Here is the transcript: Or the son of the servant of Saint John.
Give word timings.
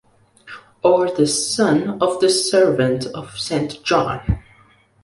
Or 0.83 1.11
the 1.11 1.27
son 1.27 2.01
of 2.01 2.21
the 2.21 2.29
servant 2.31 3.05
of 3.13 3.37
Saint 3.37 3.83
John. 3.83 4.39